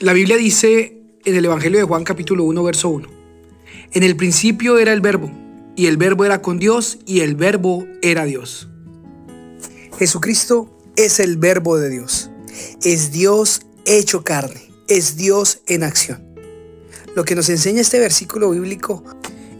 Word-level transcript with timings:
La 0.00 0.12
Biblia 0.12 0.36
dice 0.36 1.02
en 1.24 1.34
el 1.34 1.44
Evangelio 1.44 1.80
de 1.80 1.84
Juan 1.84 2.04
capítulo 2.04 2.44
1, 2.44 2.62
verso 2.62 2.88
1. 2.88 3.08
En 3.90 4.04
el 4.04 4.14
principio 4.14 4.78
era 4.78 4.92
el 4.92 5.00
verbo, 5.00 5.28
y 5.74 5.86
el 5.86 5.96
verbo 5.96 6.24
era 6.24 6.40
con 6.40 6.60
Dios, 6.60 7.00
y 7.04 7.20
el 7.20 7.34
verbo 7.34 7.84
era 8.00 8.24
Dios. 8.24 8.68
Jesucristo 9.98 10.78
es 10.94 11.18
el 11.18 11.36
verbo 11.36 11.78
de 11.78 11.90
Dios. 11.90 12.30
Es 12.84 13.10
Dios 13.10 13.62
hecho 13.86 14.22
carne. 14.22 14.70
Es 14.86 15.16
Dios 15.16 15.62
en 15.66 15.82
acción. 15.82 16.24
Lo 17.16 17.24
que 17.24 17.34
nos 17.34 17.48
enseña 17.48 17.80
este 17.80 17.98
versículo 17.98 18.50
bíblico 18.50 19.02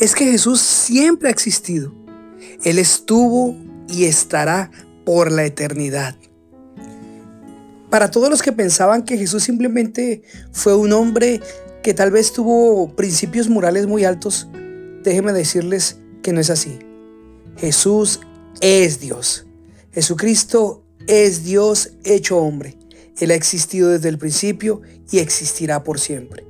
es 0.00 0.14
que 0.14 0.26
Jesús 0.26 0.60
siempre 0.60 1.28
ha 1.28 1.32
existido. 1.32 1.94
Él 2.62 2.78
estuvo 2.78 3.56
y 3.88 4.04
estará 4.04 4.70
por 5.06 5.32
la 5.32 5.46
eternidad. 5.46 6.18
Para 7.96 8.10
todos 8.10 8.28
los 8.28 8.42
que 8.42 8.52
pensaban 8.52 9.06
que 9.06 9.16
Jesús 9.16 9.44
simplemente 9.44 10.20
fue 10.52 10.76
un 10.76 10.92
hombre 10.92 11.40
que 11.82 11.94
tal 11.94 12.10
vez 12.10 12.30
tuvo 12.30 12.94
principios 12.94 13.48
morales 13.48 13.86
muy 13.86 14.04
altos, 14.04 14.48
déjenme 15.02 15.32
decirles 15.32 15.96
que 16.22 16.34
no 16.34 16.40
es 16.42 16.50
así. 16.50 16.78
Jesús 17.56 18.20
es 18.60 19.00
Dios. 19.00 19.46
Jesucristo 19.92 20.84
es 21.06 21.42
Dios 21.42 21.92
hecho 22.04 22.36
hombre. 22.36 22.76
Él 23.18 23.30
ha 23.30 23.34
existido 23.34 23.88
desde 23.88 24.10
el 24.10 24.18
principio 24.18 24.82
y 25.10 25.20
existirá 25.20 25.82
por 25.82 25.98
siempre. 25.98 26.46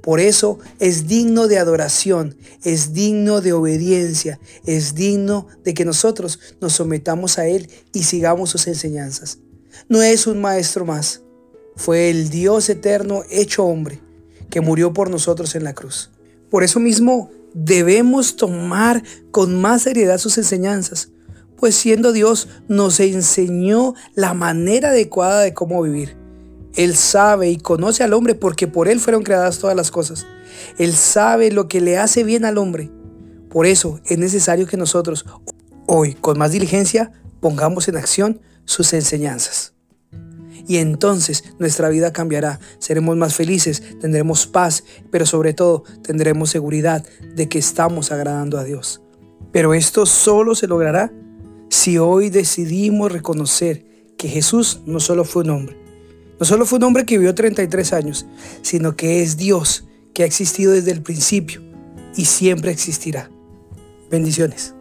Por 0.00 0.18
eso 0.18 0.60
es 0.78 1.06
digno 1.06 1.46
de 1.46 1.58
adoración, 1.58 2.38
es 2.64 2.94
digno 2.94 3.42
de 3.42 3.52
obediencia, 3.52 4.40
es 4.64 4.94
digno 4.94 5.46
de 5.62 5.74
que 5.74 5.84
nosotros 5.84 6.40
nos 6.62 6.72
sometamos 6.72 7.38
a 7.38 7.46
Él 7.46 7.68
y 7.92 8.04
sigamos 8.04 8.48
sus 8.48 8.66
enseñanzas. 8.66 9.40
No 9.88 10.02
es 10.02 10.26
un 10.26 10.40
maestro 10.40 10.84
más, 10.84 11.22
fue 11.76 12.10
el 12.10 12.30
Dios 12.30 12.68
eterno 12.68 13.22
hecho 13.30 13.64
hombre 13.64 14.00
que 14.50 14.60
murió 14.60 14.92
por 14.92 15.10
nosotros 15.10 15.54
en 15.54 15.64
la 15.64 15.74
cruz. 15.74 16.10
Por 16.50 16.64
eso 16.64 16.80
mismo 16.80 17.30
debemos 17.54 18.36
tomar 18.36 19.02
con 19.30 19.60
más 19.60 19.82
seriedad 19.82 20.18
sus 20.18 20.38
enseñanzas, 20.38 21.10
pues 21.56 21.74
siendo 21.74 22.12
Dios 22.12 22.48
nos 22.68 23.00
enseñó 23.00 23.94
la 24.14 24.34
manera 24.34 24.90
adecuada 24.90 25.40
de 25.40 25.54
cómo 25.54 25.82
vivir. 25.82 26.16
Él 26.74 26.94
sabe 26.94 27.50
y 27.50 27.56
conoce 27.56 28.04
al 28.04 28.12
hombre 28.12 28.34
porque 28.34 28.66
por 28.68 28.88
Él 28.88 29.00
fueron 29.00 29.22
creadas 29.22 29.58
todas 29.58 29.74
las 29.74 29.90
cosas. 29.90 30.26
Él 30.78 30.92
sabe 30.92 31.50
lo 31.50 31.68
que 31.68 31.80
le 31.80 31.96
hace 31.98 32.22
bien 32.22 32.44
al 32.44 32.58
hombre. 32.58 32.90
Por 33.48 33.64
eso 33.64 34.00
es 34.04 34.18
necesario 34.18 34.66
que 34.66 34.76
nosotros 34.76 35.24
hoy 35.86 36.14
con 36.14 36.38
más 36.38 36.52
diligencia 36.52 37.12
pongamos 37.40 37.88
en 37.88 37.96
acción 37.96 38.40
sus 38.66 38.92
enseñanzas. 38.92 39.72
Y 40.68 40.78
entonces 40.78 41.44
nuestra 41.58 41.88
vida 41.88 42.12
cambiará, 42.12 42.60
seremos 42.78 43.16
más 43.16 43.34
felices, 43.34 43.82
tendremos 44.00 44.46
paz, 44.46 44.84
pero 45.10 45.24
sobre 45.24 45.54
todo 45.54 45.84
tendremos 46.02 46.50
seguridad 46.50 47.04
de 47.34 47.48
que 47.48 47.58
estamos 47.58 48.12
agradando 48.12 48.58
a 48.58 48.64
Dios. 48.64 49.00
Pero 49.52 49.74
esto 49.74 50.06
solo 50.06 50.54
se 50.54 50.66
logrará 50.66 51.12
si 51.70 51.98
hoy 51.98 52.30
decidimos 52.30 53.12
reconocer 53.12 53.86
que 54.18 54.28
Jesús 54.28 54.80
no 54.86 54.98
solo 54.98 55.24
fue 55.24 55.44
un 55.44 55.50
hombre, 55.50 55.76
no 56.38 56.44
solo 56.44 56.66
fue 56.66 56.78
un 56.78 56.84
hombre 56.84 57.06
que 57.06 57.16
vivió 57.16 57.34
33 57.34 57.92
años, 57.92 58.26
sino 58.62 58.96
que 58.96 59.22
es 59.22 59.36
Dios 59.36 59.86
que 60.12 60.22
ha 60.22 60.26
existido 60.26 60.72
desde 60.72 60.90
el 60.90 61.02
principio 61.02 61.62
y 62.16 62.24
siempre 62.24 62.72
existirá. 62.72 63.30
Bendiciones. 64.10 64.75